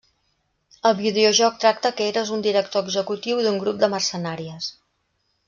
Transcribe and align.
El 0.89 0.95
videojoc 1.01 1.59
tracta 1.63 1.91
que 1.99 2.07
eres 2.13 2.31
un 2.39 2.41
director 2.47 2.85
executiu 2.87 3.45
d'un 3.49 3.61
grup 3.67 3.79
de 3.85 3.93
mercenàries. 3.95 4.73